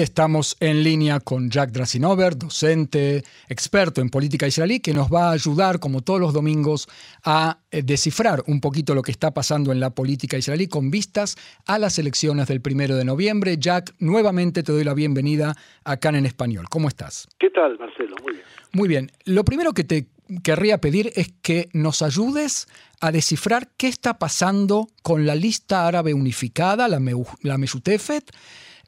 Estamos 0.00 0.56
en 0.60 0.84
línea 0.84 1.18
con 1.18 1.50
Jack 1.50 1.72
Drasinover, 1.72 2.38
docente, 2.38 3.24
experto 3.48 4.00
en 4.00 4.10
política 4.10 4.46
israelí, 4.46 4.78
que 4.78 4.94
nos 4.94 5.12
va 5.12 5.30
a 5.30 5.32
ayudar, 5.32 5.80
como 5.80 6.02
todos 6.02 6.20
los 6.20 6.32
domingos, 6.32 6.86
a 7.24 7.58
eh, 7.72 7.82
descifrar 7.82 8.44
un 8.46 8.60
poquito 8.60 8.94
lo 8.94 9.02
que 9.02 9.10
está 9.10 9.34
pasando 9.34 9.72
en 9.72 9.80
la 9.80 9.90
política 9.90 10.38
israelí 10.38 10.68
con 10.68 10.92
vistas 10.92 11.34
a 11.66 11.80
las 11.80 11.98
elecciones 11.98 12.46
del 12.46 12.60
primero 12.60 12.94
de 12.94 13.04
noviembre. 13.04 13.56
Jack, 13.58 13.92
nuevamente 13.98 14.62
te 14.62 14.70
doy 14.70 14.84
la 14.84 14.94
bienvenida 14.94 15.56
acá 15.82 16.10
en 16.10 16.26
español. 16.26 16.66
¿Cómo 16.70 16.86
estás? 16.86 17.26
¿Qué 17.36 17.50
tal, 17.50 17.76
Marcelo? 17.76 18.14
Muy 18.22 18.34
bien. 18.34 18.44
Muy 18.70 18.88
bien. 18.88 19.10
Lo 19.24 19.44
primero 19.44 19.72
que 19.72 19.82
te 19.82 20.06
querría 20.44 20.78
pedir 20.78 21.10
es 21.16 21.32
que 21.42 21.70
nos 21.72 22.02
ayudes 22.02 22.68
a 23.00 23.10
descifrar 23.10 23.66
qué 23.76 23.88
está 23.88 24.16
pasando 24.20 24.86
con 25.02 25.26
la 25.26 25.34
lista 25.34 25.88
árabe 25.88 26.14
unificada, 26.14 26.86
la, 26.86 27.00
la 27.42 27.58
Meshutefet, 27.58 28.30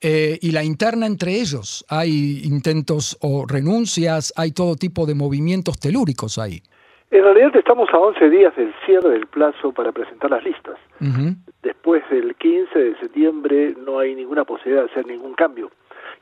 eh, 0.01 0.39
y 0.41 0.53
la 0.53 0.65
interna 0.65 1.07
entre 1.07 1.33
ellos. 1.33 1.85
Hay 1.89 2.43
intentos 2.45 3.19
o 3.21 3.47
renuncias, 3.47 4.33
hay 4.37 4.53
todo 4.53 4.77
tipo 4.77 5.07
de 5.07 5.15
movimientos 5.15 5.79
telúricos 5.79 6.39
ahí. 6.39 6.63
En 7.11 7.25
realidad 7.25 7.55
estamos 7.57 7.89
a 7.93 7.99
11 7.99 8.31
días 8.31 8.55
del 8.57 8.73
cierre 8.87 9.11
del 9.11 9.27
plazo 9.27 9.73
para 9.73 9.91
presentar 9.91 10.31
las 10.31 10.45
listas. 10.45 10.79
Después 11.63 12.03
del 12.11 12.35
15 12.37 12.79
de 12.79 12.97
septiembre 12.99 13.75
no 13.85 13.99
hay 13.99 14.15
ninguna 14.15 14.45
posibilidad 14.45 14.85
de 14.85 14.91
hacer 14.91 15.07
ningún 15.07 15.35
cambio. 15.35 15.71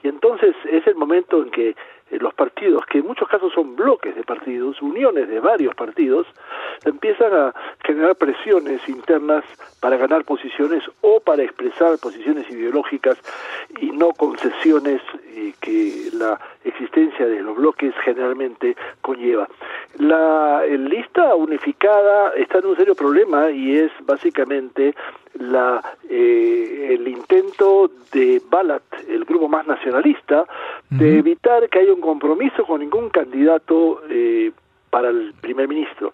Y 0.02 0.08
entonces 0.08 0.54
es 0.70 0.86
el 0.86 0.94
momento 0.94 1.42
en 1.42 1.50
que 1.50 1.70
eh, 1.70 2.18
los 2.20 2.32
partidos, 2.34 2.86
que 2.86 2.98
en 2.98 3.06
muchos 3.06 3.28
casos 3.28 3.52
son 3.52 3.76
bloques 3.76 4.14
de 4.14 4.22
partidos, 4.22 4.80
uniones 4.80 5.28
de 5.28 5.40
varios 5.40 5.74
partidos, 5.74 6.26
empiezan 6.84 7.32
a 7.32 7.54
generar 7.84 8.16
presiones 8.16 8.86
internas 8.88 9.44
para 9.80 9.96
ganar 9.96 10.24
posiciones 10.24 10.82
o 11.00 11.20
para 11.20 11.42
expresar 11.42 11.98
posiciones 11.98 12.50
ideológicas 12.50 13.18
y 13.80 13.90
no 13.90 14.10
concesiones 14.10 15.00
eh, 15.34 15.52
que 15.60 16.10
la 16.12 16.38
existencia 16.64 17.26
de 17.26 17.40
los 17.40 17.56
bloques 17.56 17.94
generalmente 18.04 18.76
conlleva. 19.00 19.48
La 19.98 20.64
lista 20.66 21.34
unificada 21.34 22.32
está 22.34 22.58
en 22.58 22.66
un 22.66 22.76
serio 22.76 22.94
problema 22.94 23.50
y 23.50 23.76
es 23.76 23.92
básicamente 24.04 24.94
la, 25.34 25.82
eh, 26.08 26.96
el 26.98 27.06
intento 27.08 27.90
de 28.12 28.40
Balat, 28.48 28.82
el 29.08 29.24
grupo 29.24 29.48
más 29.48 29.66
nacionalista, 29.66 30.46
de 30.90 31.18
evitar 31.18 31.68
que 31.68 31.80
haya 31.80 31.92
un 31.92 32.00
compromiso 32.00 32.64
con 32.64 32.80
ningún 32.80 33.10
candidato 33.10 34.02
eh, 34.08 34.52
para 34.90 35.10
el 35.10 35.34
primer 35.40 35.68
ministro. 35.68 36.12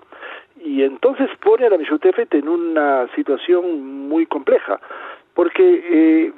Y 0.65 0.83
entonces 0.83 1.29
pone 1.43 1.67
a 1.67 1.71
la 1.71 1.79
Mishutefet 1.79 2.35
en 2.35 2.49
una 2.49 3.07
situación 3.15 4.09
muy 4.09 4.27
compleja, 4.27 4.81
porque 5.35 5.63
eh, 5.63 6.33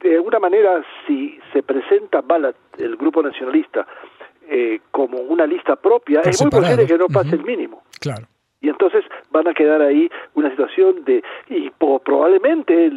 de 0.00 0.14
alguna 0.14 0.38
manera 0.38 0.84
si 1.06 1.38
se 1.52 1.62
presenta 1.62 2.20
Balat, 2.20 2.56
el 2.78 2.96
grupo 2.96 3.22
nacionalista, 3.22 3.86
eh, 4.48 4.80
como 4.92 5.18
una 5.18 5.46
lista 5.46 5.74
propia, 5.74 6.20
es 6.20 6.40
muy 6.40 6.50
posible 6.50 6.86
que 6.86 6.96
no 6.96 7.08
pase 7.08 7.34
el 7.34 7.42
mínimo. 7.42 7.82
Claro 8.00 8.28
y 8.66 8.68
entonces 8.68 9.04
van 9.30 9.46
a 9.46 9.54
quedar 9.54 9.80
ahí 9.80 10.10
una 10.34 10.50
situación 10.50 11.04
de 11.04 11.22
y 11.48 11.70
probablemente 12.04 12.90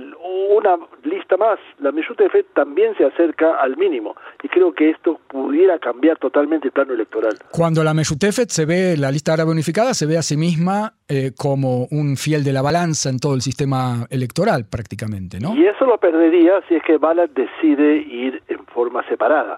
una 0.50 0.78
lista 1.04 1.38
más 1.38 1.60
la 1.78 1.92
Meshutefet 1.92 2.48
también 2.54 2.96
se 2.98 3.06
acerca 3.06 3.56
al 3.62 3.78
mínimo. 3.78 4.16
Y 4.42 4.48
creo 4.48 4.74
que 4.74 4.90
esto 4.90 5.20
pudiera 5.28 5.78
cambiar 5.78 6.18
totalmente 6.18 6.68
el 6.68 6.72
plano 6.72 6.94
electoral. 6.94 7.38
Cuando 7.52 7.84
la 7.84 7.94
Meshutefet 7.94 8.50
se 8.50 8.66
ve 8.66 8.98
la 8.98 9.12
lista 9.12 9.34
árabe 9.34 9.52
unificada 9.52 9.94
se 9.94 10.08
ve 10.08 10.18
a 10.18 10.24
sí 10.24 10.38
misma 10.38 10.94
eh, 11.08 11.32
como 11.38 11.86
un 11.92 12.18
fiel 12.18 12.44
de 12.44 12.54
la 12.54 12.62
balanza 12.62 13.10
en 13.10 13.20
todo 13.20 13.36
el 13.36 13.42
sistema 13.42 14.08
electoral 14.10 14.66
prácticamente 14.70 15.40
no 15.40 15.56
y 15.56 15.66
eso 15.66 15.86
lo 15.86 15.98
perdería 15.98 16.62
si 16.68 16.76
es 16.76 16.84
que 16.84 16.98
Balad 16.98 17.30
decide 17.30 17.98
ir 17.98 18.42
en 18.48 18.66
forma 18.66 19.04
separada 19.08 19.58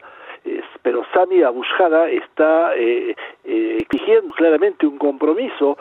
pero 0.82 1.04
Sami 1.14 1.44
Abushada 1.44 2.10
está 2.10 2.76
eh, 2.76 3.16
eh, 3.44 3.78
exigiendo 3.80 4.34
claramente 4.36 4.88
un 4.88 4.98
compromiso 4.98 5.78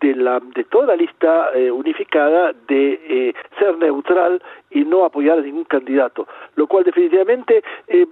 de, 0.00 0.14
la, 0.14 0.40
de 0.40 0.64
toda 0.64 0.86
la 0.86 0.96
lista 0.96 1.50
eh, 1.54 1.70
unificada 1.70 2.52
de 2.66 3.34
ser 3.58 3.76
neutral 3.76 4.42
y 4.70 4.84
no 4.84 5.04
apoyar 5.04 5.38
a 5.38 5.42
ningún 5.42 5.64
candidato, 5.64 6.26
lo 6.56 6.66
cual 6.66 6.84
definitivamente 6.84 7.62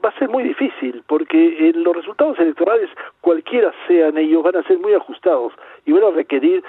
va 0.05 0.11
a 0.11 0.19
ser 0.19 0.29
muy 0.29 0.43
difícil 0.43 1.03
porque 1.07 1.73
los 1.75 1.97
resultados 1.97 2.39
electorales, 2.41 2.91
cualquiera 3.23 3.73
sean 3.87 4.19
ellos, 4.19 4.43
van 4.43 4.57
a 4.57 4.63
ser 4.65 4.79
muy 4.79 4.93
ajustados 4.93 5.55
y 5.87 5.93
van 5.93 6.05
a 6.05 6.11
requerir 6.11 6.63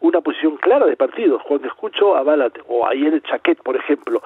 una 0.00 0.20
posición 0.20 0.56
clara 0.58 0.86
de 0.86 0.96
partidos. 0.96 1.42
Cuando 1.42 1.66
escucho 1.66 2.14
a 2.14 2.22
Balat 2.22 2.56
o 2.68 2.86
a 2.86 2.92
Yel 2.92 3.22
Chaquet, 3.22 3.60
por 3.62 3.74
ejemplo, 3.74 4.22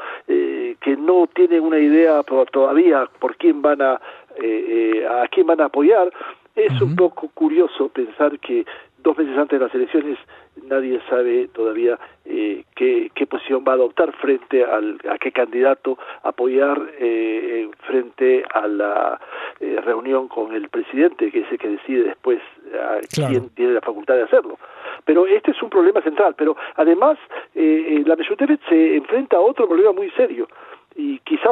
que 0.80 0.96
no 0.96 1.26
tienen 1.34 1.62
una 1.62 1.78
idea 1.78 2.22
todavía 2.22 3.08
por 3.18 3.36
quién 3.36 3.62
van 3.62 3.82
a, 3.82 3.92
a 3.92 5.28
quién 5.30 5.46
van 5.46 5.60
a 5.60 5.66
apoyar, 5.66 6.12
es 6.54 6.80
un 6.80 6.96
poco 6.96 7.28
curioso 7.34 7.88
pensar 7.90 8.38
que 8.38 8.64
dos 8.98 9.16
meses 9.16 9.38
antes 9.38 9.58
de 9.58 9.64
las 9.64 9.74
elecciones 9.74 10.18
nadie 10.64 11.00
sabe 11.08 11.48
todavía 11.48 11.98
eh, 12.24 12.64
qué, 12.74 13.10
qué, 13.14 13.26
posición 13.26 13.62
va 13.66 13.72
a 13.72 13.74
adoptar 13.76 14.12
frente 14.16 14.64
al, 14.64 14.98
a 15.08 15.18
qué 15.18 15.30
candidato 15.30 15.98
apoyar 16.22 16.80
eh, 16.98 17.68
frente 17.86 18.42
a 18.52 18.66
la 18.66 19.20
eh, 19.60 19.78
reunión 19.84 20.28
con 20.28 20.54
el 20.54 20.68
presidente, 20.68 21.30
que 21.30 21.40
es 21.40 21.52
el 21.52 21.58
que 21.58 21.68
decide 21.68 22.04
después 22.04 22.40
a 22.74 22.98
quién 23.14 23.50
tiene 23.50 23.74
la 23.74 23.80
facultad 23.80 24.16
de 24.16 24.22
hacerlo. 24.22 24.58
Pero 25.04 25.26
este 25.26 25.52
es 25.52 25.62
un 25.62 25.70
problema 25.70 26.00
central. 26.02 26.34
Pero 26.36 26.56
además, 26.74 27.16
la 27.54 28.16
Mesuteret 28.16 28.60
se 28.68 28.96
enfrenta 28.96 29.36
a 29.36 29.40
otro 29.40 29.68
problema 29.68 29.92
muy 29.92 30.10
serio 30.10 30.48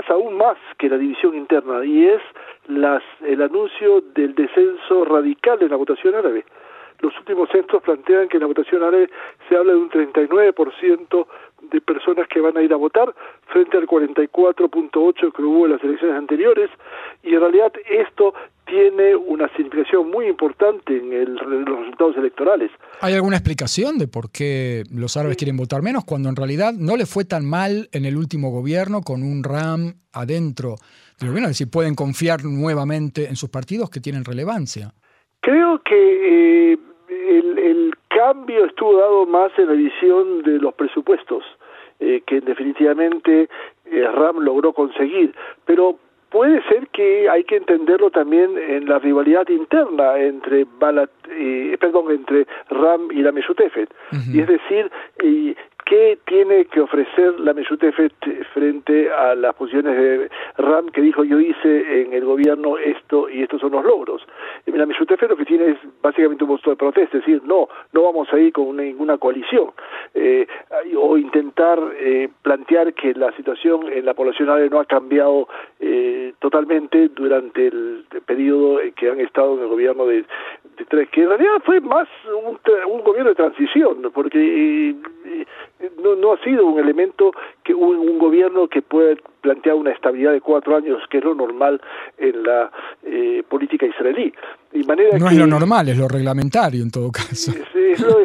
quizás 0.05 0.11
aún 0.11 0.37
más 0.37 0.57
que 0.79 0.89
la 0.89 0.99
división 0.99 1.35
interna, 1.35 1.85
y 1.85 2.07
es 2.07 2.23
las, 2.69 3.03
el 3.27 3.43
anuncio 3.43 4.03
del 4.15 4.35
descenso 4.35 5.05
radical 5.05 5.59
en 5.63 5.71
la 5.71 5.77
votación 5.77 6.15
árabe. 6.15 6.45
Los 7.01 7.17
últimos 7.19 7.51
censos 7.51 7.83
plantean 7.83 8.29
que 8.29 8.37
en 8.37 8.43
la 8.43 8.47
votación 8.47 8.83
árabe 8.83 9.11
se 9.49 9.57
habla 9.57 9.73
de 9.73 9.79
un 9.79 9.91
39% 9.91 11.27
de 11.71 11.81
personas 11.81 12.29
que 12.29 12.41
van 12.41 12.57
a 12.57 12.63
ir 12.63 12.73
a 12.73 12.77
votar 12.77 13.15
frente 13.47 13.77
al 13.77 13.87
44.8 13.87 15.33
que 15.33 15.43
hubo 15.43 15.67
en 15.67 15.73
las 15.73 15.85
elecciones 15.85 16.17
anteriores 16.17 16.71
y 17.23 17.35
en 17.35 17.41
realidad 17.41 17.73
esto 17.89 18.35
tiene 18.67 19.15
una 19.15 19.49
significación 19.55 20.11
muy 20.11 20.27
importante 20.27 20.97
en, 20.97 21.35
los 21.35 21.67
resultados 21.67 22.17
electorales. 22.17 22.71
¿Hay 23.01 23.15
alguna 23.15 23.37
explicación 23.37 23.99
de 23.99 24.09
por 24.09 24.31
qué 24.31 24.85
los 24.91 25.17
árabes 25.17 25.37
quieren 25.37 25.57
votar 25.57 25.83
menos 25.83 26.05
cuando 26.05 26.29
en 26.29 26.37
realidad 26.37 26.73
no 26.73 26.97
le 26.97 27.07
fue 27.07 27.25
tan 27.25 27.45
mal 27.45 27.89
en 27.93 28.05
el 28.05 28.17
último 28.17 28.51
gobierno 28.51 29.03
con 29.03 29.23
un 29.23 29.45
RAM 29.45 29.95
adentro 30.13 30.77
del 31.21 31.29
gobierno? 31.29 31.51
Es 31.51 31.59
decir, 31.59 31.71
pueden 31.71 31.95
confiar 31.95 32.45
nuevamente 32.45 33.29
en 33.29 33.37
sus 33.37 33.51
partidos 33.51 33.91
que 33.91 34.01
tienen 34.01 34.25
relevancia. 34.25 34.95
Creo 35.41 35.83
que 35.83 36.73
eh, 36.73 36.79
el, 37.29 37.95
cambio 38.09 38.67
estuvo 38.67 38.97
dado 38.97 39.27
más 39.27 39.51
en 39.59 39.67
la 39.67 39.73
edición 39.75 40.43
de 40.45 40.59
los 40.61 40.73
presupuestos, 40.75 41.43
eh, 41.99 42.23
que 42.25 42.41
definitivamente 42.41 43.49
eh, 43.87 44.07
RAM 44.07 44.39
logró 44.39 44.73
conseguir, 44.73 45.35
pero 45.67 45.99
puede 46.31 46.63
ser 46.69 46.87
que 46.89 47.29
hay 47.29 47.43
que 47.43 47.57
entenderlo 47.57 48.11
también 48.11 48.57
en 48.57 48.89
la 48.89 49.01
rivalidad 49.01 49.49
interna 49.49 50.17
entre 50.17 50.65
Balat, 50.79 51.11
perdón, 51.81 52.13
entre 52.13 52.47
Ram 52.71 53.09
y 53.11 53.23
la 53.23 53.33
Mesutefet. 53.33 53.93
Y 54.33 54.41
es 54.41 54.47
decir, 54.47 54.91
¿Qué 55.87 56.19
tiene 56.27 56.65
que 56.65 56.81
ofrecer 56.81 57.39
la 57.41 57.53
Meshutefet 57.53 58.13
frente 58.55 59.13
a 59.13 59.35
las 59.35 59.55
posiciones 59.55 59.95
de 59.95 60.31
Ram 60.57 60.89
que 60.89 61.03
dijo 61.03 61.25
yo 61.25 61.39
hice 61.39 62.03
en 62.03 62.15
el 62.15 62.25
gobierno 62.25 62.79
esto 62.79 63.29
y 63.29 63.43
estos 63.43 63.61
son 63.61 63.73
los 63.73 63.85
logros? 63.85 64.27
La 64.65 64.87
Meshutefet 64.87 65.29
lo 65.29 65.37
que 65.37 65.45
tiene 65.45 65.73
es 65.73 65.79
básicamente 66.01 66.45
un 66.45 66.51
voto 66.51 66.71
de 66.71 66.77
protesta, 66.77 67.19
es 67.19 67.25
decir, 67.25 67.43
no, 67.45 67.69
no 67.93 68.03
vamos 68.03 68.33
a 68.33 68.39
ir 68.39 68.53
con 68.55 68.75
ninguna 68.79 69.19
coalición 69.19 69.73
eh, 70.15 70.47
o 70.97 71.19
intentar 71.19 71.79
eh, 71.99 72.31
plantear 72.41 72.95
que 72.95 73.13
la 73.13 73.31
situación 73.37 73.93
en 73.93 74.07
la 74.07 74.15
población 74.15 74.49
árabe 74.49 74.71
no 74.71 74.81
ha 74.81 74.87
cambiado 74.87 75.49
eh, 75.81 76.33
totalmente 76.39 77.09
durante 77.09 77.67
el 77.67 78.07
periodo 78.25 78.81
que 78.97 79.11
han 79.11 79.21
estado 79.21 79.55
en 79.57 79.63
el 79.65 79.69
gobierno 79.69 80.07
de, 80.07 80.25
tres, 80.89 81.11
que 81.11 81.23
en 81.23 81.29
realidad 81.29 81.63
fue 81.65 81.81
más 81.81 82.09
un, 82.47 82.59
un 82.91 83.05
gobierno 83.05 83.31
de 83.31 83.37
transición, 83.37 84.11
porque 84.15 84.97
no, 86.03 86.15
no 86.15 86.33
ha 86.33 86.39
sido 86.43 86.67
un 86.67 86.79
elemento 86.79 87.33
que 87.63 87.75
un, 87.75 87.97
un 87.97 88.19
gobierno 88.19 88.69
que 88.69 88.83
pueda 88.83 89.15
plantear 89.41 89.77
una 89.77 89.91
estabilidad 89.93 90.33
de 90.33 90.41
cuatro 90.41 90.77
años, 90.77 91.03
que 91.11 91.19
es 91.19 91.25
lo 91.25 91.35
normal 91.35 91.81
en 92.19 92.43
la 92.43 92.71
eh, 93.05 93.43
política 93.49 93.87
israelí. 93.87 94.33
no 95.19 95.29
es 95.29 95.37
lo 95.37 95.47
normal, 95.47 95.89
es 95.89 95.99
lo 95.99 96.09
reglamentario 96.09 96.83
en 96.83 96.91
todo 96.91 97.13
caso. 97.13 97.53
Es, 97.53 98.01
lo, 98.01 98.19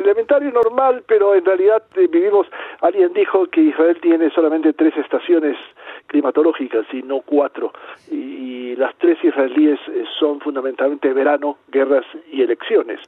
reglamentario 0.00 0.50
normal, 0.50 1.04
pero 1.06 1.34
en 1.34 1.44
realidad 1.44 1.82
eh, 1.96 2.08
vivimos, 2.10 2.46
alguien 2.80 3.12
dijo 3.12 3.46
que 3.46 3.60
Israel 3.60 3.98
tiene 4.00 4.30
solamente 4.30 4.72
tres 4.72 4.96
estaciones 4.96 5.56
climatológicas 6.06 6.86
y 6.92 7.02
no 7.02 7.20
cuatro, 7.20 7.72
y, 8.10 8.40
las 8.76 8.96
tres 8.98 9.18
israelíes 9.22 9.78
eh, 9.88 10.04
son 10.18 10.40
fundamentalmente 10.40 11.12
verano, 11.12 11.58
guerras 11.70 12.06
y 12.32 12.40
elecciones. 12.40 13.00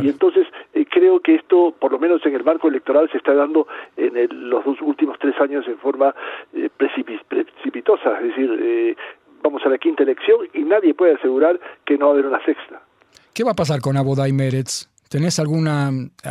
Y 0.00 0.08
entonces 0.08 0.46
eh, 0.74 0.84
creo 0.88 1.20
que 1.20 1.36
esto, 1.36 1.74
por 1.80 1.90
lo 1.90 1.98
menos 1.98 2.24
en 2.26 2.34
el 2.34 2.44
marco 2.44 2.68
electoral, 2.68 3.10
se 3.10 3.16
está 3.16 3.34
dando 3.34 3.66
en 3.96 4.50
los 4.50 4.64
dos 4.64 4.80
últimos 4.82 5.18
tres 5.18 5.34
años 5.40 5.66
en 5.66 5.78
forma 5.78 6.14
precipitosa, 6.76 8.20
es 8.20 8.28
decir, 8.28 8.96
vamos 9.42 9.62
a 9.64 9.68
la 9.70 9.78
quinta 9.78 10.02
elección 10.04 10.46
y 10.52 10.60
nadie 10.60 10.94
puede 10.94 11.14
asegurar 11.14 11.58
que 11.84 11.96
no 11.96 12.06
va 12.06 12.10
a 12.12 12.14
haber 12.14 12.26
una 12.26 12.44
sexta. 12.44 12.82
¿Qué 13.32 13.42
va 13.42 13.52
a 13.52 13.54
pasar 13.54 13.80
con 13.80 13.96
Abodai 13.96 14.32
Meretz? 14.32 14.95
¿Tenés 15.08 15.38
alguna, 15.38 15.90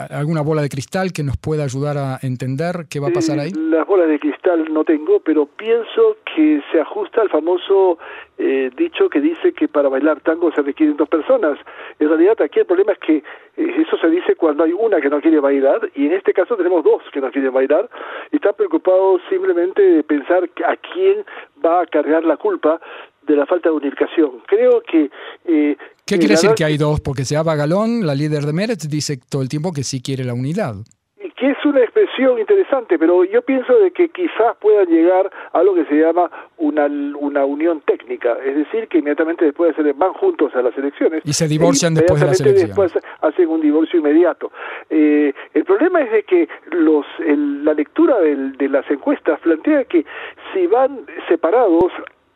alguna 0.10 0.42
bola 0.42 0.62
de 0.62 0.70
cristal 0.70 1.14
que 1.14 1.24
nos 1.24 1.38
pueda 1.38 1.64
ayudar 1.64 1.98
a 1.98 2.20
entender 2.22 2.88
qué 2.90 3.00
va 3.00 3.08
a 3.08 3.12
pasar 3.12 3.40
ahí? 3.40 3.52
las 3.52 3.88
bolas 3.88 4.08
de 4.08 4.20
cristal 4.20 4.66
no 4.74 4.84
tengo, 4.84 5.20
pero 5.20 5.46
pienso 5.46 6.18
que 6.36 6.62
se 6.72 6.80
ajusta 6.80 7.22
al 7.22 7.30
famoso 7.30 7.98
eh, 8.38 8.70
dicho 8.76 9.10
que 9.10 9.22
dice 9.22 9.54
que 9.54 9.68
para 9.68 9.90
bailar 9.90 10.20
tango 10.22 10.52
se 10.52 10.62
requieren 10.62 10.98
dos 10.98 11.08
personas. 11.08 11.58
En 12.00 12.10
realidad 12.10 12.42
aquí 12.42 12.60
el 12.60 12.66
problema 12.66 12.94
es 12.94 13.00
que 13.00 13.18
eh, 13.18 13.24
eso 13.56 13.98
se 13.98 14.10
dice 14.10 14.36
cuando 14.36 14.64
hay 14.64 14.74
una 14.74 15.00
que 15.00 15.10
no 15.10 15.22
quiere 15.22 15.40
bailar 15.40 15.90
y 15.96 16.08
en 16.08 16.14
este 16.14 16.34
caso 16.34 16.58
tenemos 16.58 16.84
dos 16.84 17.02
que 17.14 17.22
no 17.22 17.32
quieren 17.32 17.54
bailar 17.54 17.90
y 18.32 18.38
están 18.38 18.56
preocupados 18.56 19.22
simplemente 19.30 19.82
de 19.82 20.04
pensar 20.04 20.50
a 20.66 20.76
quién 20.78 21.26
va 21.64 21.82
a 21.82 21.86
cargar 21.86 22.24
la 22.24 22.38
culpa 22.38 22.80
de 23.26 23.36
la 23.36 23.46
falta 23.46 23.70
de 23.70 23.76
unificación. 23.76 24.42
Creo 24.48 24.82
que... 24.82 25.10
Eh, 25.46 25.78
¿Qué 26.06 26.20
quiere 26.20 26.36
decir 26.36 26.52
que 26.56 26.64
hay 26.64 26.78
dos? 26.78 27.02
Porque 27.02 27.26
Seaba 27.26 27.56
Galón, 27.56 28.06
la 28.06 28.14
líder 28.14 28.44
de 28.44 28.54
Meretz, 28.54 28.88
dice 28.88 29.20
todo 29.30 29.42
el 29.42 29.50
tiempo 29.50 29.72
que 29.74 29.84
sí 29.84 30.02
quiere 30.02 30.24
la 30.24 30.34
unidad. 30.34 30.76
Y 31.24 31.32
que 31.32 31.50
es 31.50 31.66
una 31.66 31.82
expresión 31.82 32.38
interesante, 32.40 33.00
pero 33.00 33.24
yo 33.24 33.42
pienso 33.42 33.74
de 33.80 33.90
que 33.90 34.10
quizás 34.10 34.56
puedan 34.62 34.86
llegar 34.86 35.32
a 35.52 35.64
lo 35.64 35.74
que 35.74 35.86
se 35.86 35.96
llama 35.96 36.30
una, 36.58 36.86
una 36.86 37.44
unión 37.44 37.82
técnica, 37.82 38.38
es 38.46 38.56
decir, 38.56 38.88
que 38.88 39.00
inmediatamente 39.00 39.46
después 39.46 39.76
de 39.76 39.84
ser, 39.84 39.94
van 39.96 40.14
juntos 40.14 40.54
a 40.56 40.62
las 40.62 40.78
elecciones. 40.78 41.24
Y 41.26 41.34
se 41.34 41.48
divorcian 41.48 41.96
después 41.96 42.22
de 42.22 42.28
las 42.28 42.40
elecciones. 42.40 42.68
después 42.68 42.94
hacen 43.22 43.50
un 43.50 43.62
divorcio 43.62 44.00
inmediato. 44.00 44.52
Eh, 44.92 45.34
el 45.56 45.64
problema 45.66 46.02
es 46.02 46.12
de 46.12 46.24
que 46.24 46.48
los, 46.72 47.06
la 47.18 47.74
lectura 47.74 48.20
de 48.20 48.70
las 48.70 48.90
encuestas 48.92 49.40
plantea 49.40 49.86
que 49.86 50.06
si 50.54 50.68
van 50.68 51.08
separados 51.28 51.92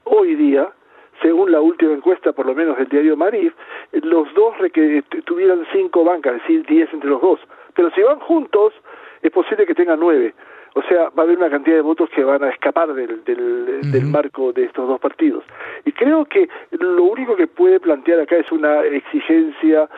hoy 0.06 0.36
día, 0.36 0.68
según 1.22 1.52
la 1.52 1.62
última 1.62 1.94
encuesta, 1.94 2.32
por 2.32 2.46
lo 2.46 2.56
menos 2.56 2.78
del 2.78 2.88
diario 2.88 3.18
Marif, 3.18 3.54
los 3.92 4.34
dos 4.34 4.56
tuvieran 5.26 5.66
cinco 5.72 6.04
bancas, 6.04 6.36
es 6.36 6.42
decir, 6.42 6.66
diez 6.66 6.94
entre 6.94 7.10
los 7.10 7.22
dos. 7.22 7.40
Pero 7.76 7.90
si 7.92 8.02
van 8.02 8.20
juntos, 8.20 8.74
es 9.22 9.32
posible 9.32 9.66
que 9.66 9.76
tengan 9.76 10.00
nueve. 10.00 10.34
O 10.76 10.82
sea, 10.84 11.10
va 11.10 11.24
a 11.24 11.26
haber 11.26 11.38
una 11.38 11.50
cantidad 11.50 11.76
de 11.76 11.82
votos 11.82 12.10
que 12.12 12.24
van 12.24 12.44
a 12.44 12.50
escapar 12.50 12.94
del, 12.94 13.24
del, 13.24 14.06
marco 14.06 14.54
de 14.54 14.66
estos 14.66 14.88
dos 14.88 15.00
partidos. 15.00 15.44
Y 15.84 15.92
creo 15.92 16.26
que 16.26 16.48
lo 16.72 17.04
único 17.04 17.36
que 17.36 17.48
puede 17.48 17.80
plantear 17.80 18.20
acá 18.20 18.38
es 18.38 18.52
una 18.52 18.84
exigencia 18.84 19.90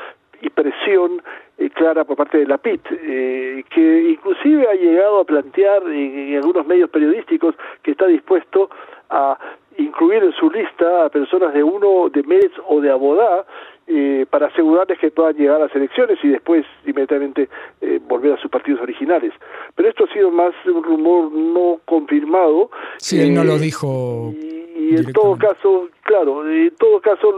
y 0.41 0.49
presión 0.49 1.21
eh, 1.57 1.69
clara 1.69 2.03
por 2.03 2.17
parte 2.17 2.39
de 2.39 2.47
la 2.47 2.57
PIT, 2.57 2.81
eh, 2.91 3.63
que 3.69 4.09
inclusive 4.09 4.67
ha 4.67 4.73
llegado 4.73 5.19
a 5.19 5.25
plantear 5.25 5.83
en, 5.83 6.35
algunos 6.37 6.65
medios 6.65 6.89
periodísticos 6.89 7.53
que 7.83 7.91
está 7.91 8.07
dispuesto 8.07 8.69
a 9.09 9.37
incluir 9.81 10.23
en 10.23 10.33
su 10.33 10.49
lista 10.49 11.05
a 11.05 11.09
personas 11.09 11.53
de 11.53 11.63
uno 11.63 12.09
de 12.09 12.23
Meretz 12.23 12.53
o 12.67 12.81
de 12.81 12.91
Abodá 12.91 13.45
eh, 13.87 14.25
para 14.29 14.47
asegurarles 14.47 14.99
que 14.99 15.11
puedan 15.11 15.35
llegar 15.35 15.57
a 15.57 15.65
las 15.65 15.75
elecciones 15.75 16.17
y 16.23 16.29
después 16.29 16.65
inmediatamente 16.85 17.49
eh, 17.81 17.99
volver 18.07 18.33
a 18.33 18.37
sus 18.37 18.49
partidos 18.49 18.79
originales. 18.79 19.33
Pero 19.75 19.89
esto 19.89 20.05
ha 20.05 20.13
sido 20.13 20.31
más 20.31 20.53
un 20.65 20.81
rumor 20.81 21.31
no 21.31 21.81
confirmado. 21.85 22.69
Sí, 22.97 23.19
él 23.19 23.33
no 23.33 23.43
lo 23.43 23.55
eh, 23.55 23.59
dijo. 23.59 24.31
Y, 24.33 24.95
en 24.95 25.11
todo 25.11 25.37
caso, 25.37 25.89
claro, 26.03 26.49
en 26.49 26.73
todo 26.75 27.01
caso 27.01 27.35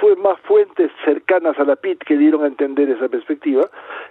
fue 0.00 0.16
más 0.16 0.40
fuentes 0.40 0.90
cercanas 1.04 1.58
a 1.58 1.64
la 1.64 1.76
PIT 1.76 2.02
que 2.04 2.16
dieron 2.16 2.44
a 2.44 2.46
entender 2.46 2.88
esa 2.88 3.08
perspectiva. 3.08 3.68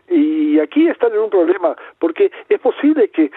Y 0.10 0.60
aquí 0.60 0.88
están 0.88 1.14
en 1.14 1.20
un 1.20 1.30
problema, 1.30 1.76
porque 1.98 2.32
es 2.50 2.60
posible 2.60 3.10
que 3.10 3.32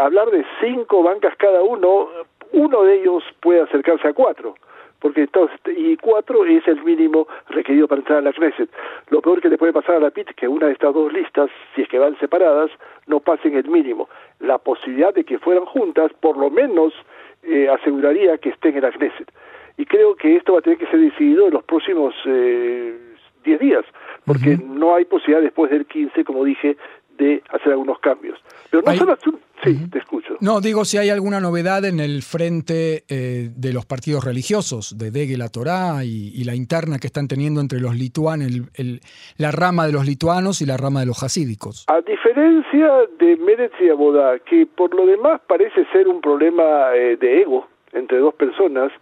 hablar 0.00 0.30
de 0.30 0.44
cinco 0.60 1.02
bancas 1.02 1.34
cada 1.38 1.62
uno 1.62 2.08
uno 2.54 2.84
de 2.84 3.00
ellos 3.00 3.22
puede 3.40 3.60
acercarse 3.60 4.08
a 4.08 4.12
cuatro, 4.12 4.54
porque 5.00 5.22
entonces, 5.22 5.58
y 5.76 5.96
cuatro 5.96 6.44
es 6.46 6.66
el 6.66 6.82
mínimo 6.82 7.26
requerido 7.50 7.88
para 7.88 8.00
entrar 8.00 8.18
a 8.18 8.22
la 8.22 8.32
Knesset. 8.32 8.70
Lo 9.10 9.20
peor 9.20 9.40
que 9.40 9.48
le 9.48 9.58
puede 9.58 9.72
pasar 9.72 9.96
a 9.96 10.00
la 10.00 10.10
PIT 10.10 10.30
que 10.34 10.48
una 10.48 10.68
de 10.68 10.72
estas 10.72 10.94
dos 10.94 11.12
listas, 11.12 11.50
si 11.74 11.82
es 11.82 11.88
que 11.88 11.98
van 11.98 12.18
separadas, 12.18 12.70
no 13.06 13.20
pasen 13.20 13.56
el 13.56 13.68
mínimo. 13.68 14.08
La 14.40 14.58
posibilidad 14.58 15.12
de 15.12 15.24
que 15.24 15.38
fueran 15.38 15.66
juntas, 15.66 16.12
por 16.20 16.36
lo 16.36 16.48
menos, 16.48 16.94
eh, 17.42 17.68
aseguraría 17.68 18.38
que 18.38 18.50
estén 18.50 18.76
en 18.76 18.82
la 18.82 18.92
Knesset. 18.92 19.30
Y 19.76 19.84
creo 19.84 20.14
que 20.14 20.36
esto 20.36 20.52
va 20.52 20.60
a 20.60 20.62
tener 20.62 20.78
que 20.78 20.86
ser 20.86 21.00
decidido 21.00 21.48
en 21.48 21.54
los 21.54 21.64
próximos 21.64 22.14
eh, 22.26 22.96
10 23.44 23.60
días, 23.60 23.84
porque 24.24 24.56
no 24.56 24.94
hay 24.94 25.04
posibilidad 25.04 25.42
después 25.42 25.70
del 25.70 25.86
15, 25.86 26.24
como 26.24 26.44
dije, 26.44 26.76
de 27.18 27.42
hacer 27.50 27.72
algunos 27.72 27.98
cambios. 28.00 28.38
Pero 28.70 28.82
no 28.82 28.94
solo 28.96 29.16
Sí, 29.62 29.88
te 29.90 29.98
escucho. 29.98 30.36
No, 30.40 30.60
digo 30.60 30.84
si 30.84 30.98
hay 30.98 31.08
alguna 31.08 31.40
novedad 31.40 31.86
en 31.86 31.98
el 31.98 32.22
frente 32.22 33.04
eh, 33.08 33.50
de 33.56 33.72
los 33.72 33.86
partidos 33.86 34.22
religiosos, 34.22 34.98
de 34.98 35.10
Dege 35.10 35.38
la 35.38 35.48
Torá 35.48 36.04
y, 36.04 36.44
la 36.44 36.54
interna 36.54 36.98
que 36.98 37.06
están 37.06 37.28
teniendo 37.28 37.62
entre 37.62 37.80
los 37.80 37.96
lituanos, 37.96 38.48
el, 38.74 39.00
la 39.38 39.50
rama 39.50 39.86
de 39.86 39.92
los 39.92 40.04
lituanos 40.04 40.60
y 40.60 40.66
la 40.66 40.76
rama 40.76 41.00
de 41.00 41.06
los 41.06 41.22
hasídicos. 41.22 41.86
A 41.88 42.02
diferencia 42.02 42.90
de 43.18 43.36
Meretz 43.38 43.72
y 43.80 43.88
Abodá, 43.88 44.38
que 44.40 44.66
por 44.66 44.94
lo 44.94 45.06
demás 45.06 45.40
parece 45.46 45.86
ser 45.92 46.08
un 46.08 46.20
problema 46.20 46.94
eh, 46.94 47.16
de 47.16 47.40
ego, 47.40 47.66
entre 47.94 48.18
dos 48.18 48.34
personas. 48.34 48.92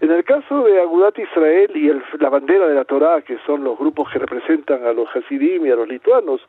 En 0.00 0.10
el 0.10 0.24
caso 0.24 0.64
de 0.64 0.80
Agudat 0.80 1.18
Israel 1.18 1.70
y 1.74 1.90
la 2.18 2.30
bandera 2.30 2.66
de 2.66 2.74
la 2.74 2.84
Torá, 2.84 3.22
que 3.22 3.38
son 3.46 3.62
los 3.62 3.78
grupos 3.78 4.10
que 4.10 4.18
representan 4.18 4.84
a 4.84 4.92
los 4.92 5.08
Hasidim 5.14 5.66
y 5.66 5.70
a 5.70 5.76
los 5.76 5.88
lituanos, 5.88 6.40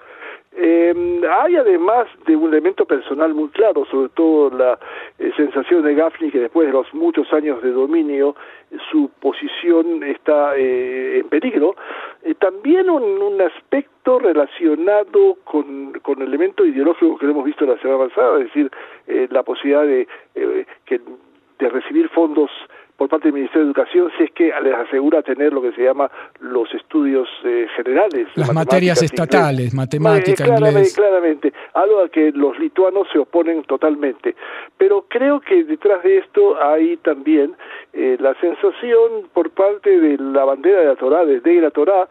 eh, 0.62 1.22
hay 1.42 1.56
además 1.56 2.08
de 2.26 2.36
un 2.36 2.50
elemento 2.50 2.86
personal 2.86 3.34
muy 3.34 3.50
claro, 3.50 3.86
sobre 3.86 4.10
todo 4.10 4.50
la 4.50 4.80
eh, 5.20 5.32
sensación 5.38 5.84
de 5.84 5.94
Gafni 5.94 6.32
que 6.32 6.40
después 6.40 6.68
de 6.68 6.74
los 6.74 6.92
muchos 6.94 7.32
años 7.34 7.62
de 7.62 7.72
dominio 7.72 8.36
su 8.92 9.10
posición 9.20 10.04
está 10.04 10.58
eh, 10.58 11.20
en 11.20 11.30
peligro, 11.30 11.76
eh, 12.24 12.34
también 12.36 12.90
un, 12.90 13.04
un, 13.04 13.42
aspecto 13.42 14.20
relacionado 14.20 15.38
con, 15.44 15.94
con 16.02 16.22
el 16.22 16.28
elemento 16.28 16.66
ideológico 16.66 17.18
que 17.18 17.26
hemos 17.26 17.46
visto 17.46 17.66
la 17.66 17.80
semana 17.80 18.08
pasada, 18.08 18.40
es 18.40 18.46
decir, 18.46 18.72
la 19.32 19.44
posibilidad 19.44 19.84
de, 19.84 20.08
que, 20.86 21.00
de 21.60 21.70
recibir 21.70 22.10
fondos 22.10 22.50
por 23.00 23.08
parte 23.08 23.30
del 23.30 23.36
Ministerio 23.36 23.62
de 23.62 23.72
Educación 23.72 24.12
si 24.18 24.26
es 24.26 24.32
que 24.32 24.52
les 24.62 24.74
asegura 24.76 25.22
tener 25.22 25.54
lo 25.54 25.62
que 25.62 25.72
se 25.72 25.84
llama 25.84 26.12
los 26.42 26.72
estudios 26.74 27.30
eh, 27.46 27.66
generales. 27.78 28.28
Las 28.36 28.54
materias 28.54 29.02
estatales, 29.02 29.74
matemáticas, 29.74 30.42
eh, 30.42 30.44
claramente, 30.44 30.92
claramente, 30.94 31.54
algo 31.76 32.02
a 32.02 32.10
que 32.10 32.32
los 32.34 32.60
lituanos 32.60 33.08
se 33.14 33.20
oponen 33.20 33.64
totalmente. 33.64 34.36
Pero 34.78 35.06
creo 35.08 35.40
que 35.40 35.64
detrás 35.64 36.04
de 36.04 36.18
esto 36.18 36.62
hay 36.62 36.98
también 36.98 37.56
eh, 37.94 38.18
la 38.20 38.34
sensación 38.42 39.30
por 39.34 39.50
parte 39.52 39.98
de 39.98 40.18
la 40.18 40.44
bandera 40.44 40.82
de 40.82 40.86
la 40.88 40.96
Torá, 40.98 41.26
de 41.26 41.62
la 41.62 41.72
Torá, 41.72 42.06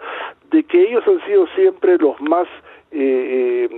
de 0.51 0.65
que 0.65 0.89
ellos 0.89 1.05
han 1.07 1.23
sido 1.27 1.47
siempre 1.49 1.99
los 1.99 2.19
más 2.23 2.49
eh, 2.91 3.69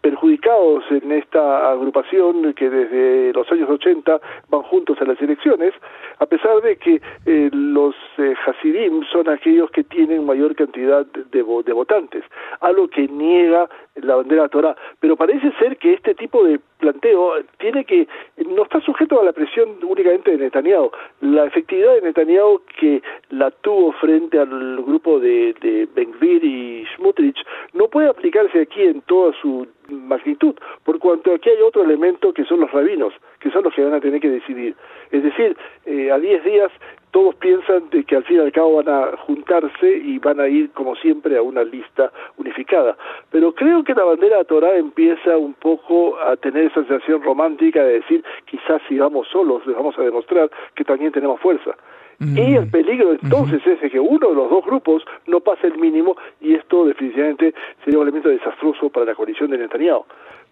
perjudicados 0.00 0.84
en 0.90 1.12
esta 1.12 1.70
agrupación 1.70 2.54
que 2.54 2.70
desde 2.70 3.32
los 3.32 3.50
años 3.52 3.68
80 3.68 4.20
van 4.48 4.62
juntos 4.62 4.98
a 5.00 5.04
las 5.04 5.20
elecciones, 5.20 5.72
a 6.18 6.26
pesar 6.26 6.60
de 6.62 6.76
que 6.76 7.00
eh, 7.26 7.50
los 7.52 7.94
Hasidim 8.34 9.02
son 9.12 9.28
aquellos 9.28 9.70
que 9.70 9.84
tienen 9.84 10.24
mayor 10.24 10.54
cantidad 10.54 11.06
de, 11.06 11.42
de, 11.42 11.72
votantes, 11.72 12.24
algo 12.60 12.88
que 12.88 13.08
niega 13.08 13.68
la 13.96 14.16
bandera 14.16 14.48
Torah. 14.48 14.76
Pero 15.00 15.16
parece 15.16 15.52
ser 15.58 15.76
que 15.76 15.94
este 15.94 16.14
tipo 16.14 16.44
de 16.44 16.60
planteo 16.78 17.34
tiene 17.58 17.84
que 17.84 18.08
no 18.46 18.62
está 18.62 18.80
sujeto 18.80 19.20
a 19.20 19.24
la 19.24 19.32
presión 19.32 19.78
únicamente 19.82 20.30
de 20.30 20.38
Netanyahu. 20.38 20.90
La 21.20 21.44
efectividad 21.44 21.94
de 21.94 22.02
Netanyahu 22.02 22.62
que 22.78 23.02
la 23.30 23.50
tuvo 23.50 23.92
frente 23.92 24.38
al 24.38 24.82
grupo 24.82 25.20
de, 25.20 25.54
de 25.60 25.88
Benvir 25.94 26.44
y 26.44 26.86
Smutrich 26.96 27.38
no 27.74 27.88
puede 27.88 28.08
aplicarse 28.08 28.60
aquí 28.60 28.82
en 28.82 29.00
toda 29.02 29.32
su 29.40 29.66
magnitud, 29.90 30.54
por 30.84 30.98
cuanto 30.98 31.34
aquí 31.34 31.50
hay 31.50 31.60
otro 31.62 31.82
elemento 31.82 32.32
que 32.32 32.44
son 32.44 32.60
los 32.60 32.70
rabinos, 32.70 33.12
que 33.40 33.50
son 33.50 33.64
los 33.64 33.74
que 33.74 33.84
van 33.84 33.94
a 33.94 34.00
tener 34.00 34.20
que 34.20 34.30
decidir. 34.30 34.74
Es 35.10 35.22
decir, 35.22 35.56
eh, 35.86 36.10
a 36.10 36.18
10 36.18 36.44
días 36.44 36.70
todos 37.10 37.34
piensan 37.36 37.90
de 37.90 38.04
que 38.04 38.16
al 38.16 38.24
fin 38.24 38.36
y 38.36 38.40
al 38.40 38.52
cabo 38.52 38.82
van 38.82 38.88
a 38.88 39.16
juntarse 39.16 39.96
y 39.96 40.18
van 40.18 40.40
a 40.40 40.48
ir, 40.48 40.70
como 40.70 40.94
siempre, 40.96 41.36
a 41.36 41.42
una 41.42 41.64
lista 41.64 42.12
unificada. 42.36 42.96
Pero 43.30 43.54
creo 43.54 43.82
que 43.84 43.94
la 43.94 44.04
bandera 44.04 44.44
Torah 44.44 44.76
empieza 44.76 45.36
un 45.36 45.54
poco 45.54 46.18
a 46.20 46.36
tener 46.36 46.66
esa 46.66 46.84
sensación 46.84 47.22
romántica 47.22 47.82
de 47.82 47.94
decir, 47.94 48.24
quizás 48.44 48.80
si 48.88 48.98
vamos 48.98 49.26
solos, 49.32 49.66
les 49.66 49.76
vamos 49.76 49.98
a 49.98 50.02
demostrar 50.02 50.50
que 50.74 50.84
también 50.84 51.12
tenemos 51.12 51.40
fuerza. 51.40 51.76
Y 52.22 52.54
el 52.54 52.68
peligro 52.68 53.12
entonces 53.14 53.62
es 53.66 53.90
que 53.90 53.98
uno 53.98 54.28
de 54.28 54.34
los 54.34 54.50
dos 54.50 54.62
grupos 54.66 55.02
no 55.26 55.40
pase 55.40 55.68
el 55.68 55.78
mínimo 55.78 56.16
y 56.38 56.52
esto 56.52 56.84
definitivamente 56.84 57.54
sería 57.82 57.98
un 57.98 58.06
elemento 58.06 58.28
desastroso 58.28 58.90
para 58.90 59.06
la 59.06 59.14
coalición 59.14 59.50
de 59.50 59.56
Netanyahu. 59.56 60.04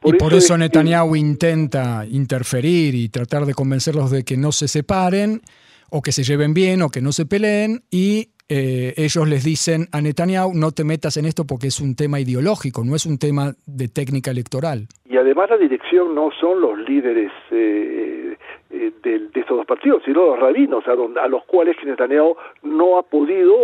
y 0.04 0.12
por 0.14 0.32
eso 0.32 0.56
Netanyahu 0.56 1.14
intenta 1.14 2.06
interferir 2.10 2.94
y 2.94 3.10
tratar 3.10 3.44
de 3.44 3.52
convencerlos 3.52 4.10
de 4.10 4.24
que 4.24 4.38
no 4.38 4.50
se 4.50 4.66
separen 4.66 5.42
o 5.90 6.02
que 6.02 6.12
se 6.12 6.22
lleven 6.22 6.54
bien 6.54 6.82
o 6.82 6.88
que 6.88 7.00
no 7.00 7.12
se 7.12 7.26
peleen 7.26 7.82
y 7.90 8.28
eh, 8.48 8.94
ellos 8.96 9.28
les 9.28 9.44
dicen 9.44 9.88
a 9.92 10.00
Netanyahu 10.00 10.54
no 10.54 10.72
te 10.72 10.82
metas 10.82 11.18
en 11.18 11.26
esto 11.26 11.44
porque 11.46 11.66
es 11.66 11.80
un 11.80 11.94
tema 11.94 12.18
ideológico, 12.18 12.82
no 12.82 12.96
es 12.96 13.04
un 13.04 13.18
tema 13.18 13.52
de 13.66 13.88
técnica 13.88 14.30
electoral. 14.30 14.86
Y 15.04 15.18
además 15.18 15.50
la 15.50 15.58
dirección 15.58 16.14
no 16.14 16.30
son 16.40 16.62
los 16.62 16.78
líderes 16.78 17.30
eh, 17.50 18.36
eh, 18.70 18.92
de, 19.02 19.28
estos 19.34 19.58
dos 19.58 19.66
partidos, 19.66 20.02
sino 20.04 20.26
los 20.26 20.40
rabinos, 20.40 20.82
a, 20.88 20.92
a 21.22 21.28
los 21.28 21.44
cuales 21.44 21.76
Netanyahu 21.84 22.36
no 22.62 22.98
ha 22.98 23.02
podido 23.02 23.54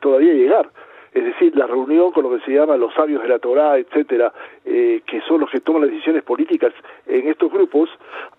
todavía 0.00 0.32
llegar 0.32 0.70
es 1.12 1.24
decir, 1.24 1.56
la 1.56 1.66
reunión 1.66 2.12
con 2.12 2.22
lo 2.22 2.30
que 2.30 2.44
se 2.44 2.52
llama 2.52 2.76
los 2.76 2.94
sabios 2.94 3.22
de 3.22 3.28
la 3.28 3.38
Torá, 3.38 3.78
etcétera, 3.78 4.32
eh, 4.64 5.02
que 5.06 5.20
son 5.22 5.40
los 5.40 5.50
que 5.50 5.60
toman 5.60 5.82
las 5.82 5.90
decisiones 5.90 6.22
políticas 6.22 6.72
en 7.06 7.28
estos 7.28 7.50
grupos, 7.52 7.90